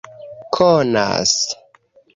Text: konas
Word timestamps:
konas 0.57 1.35